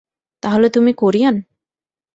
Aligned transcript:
তাহলে 0.43 0.67
তুমি 0.69 0.91
কোরিয়ান? 0.93 1.35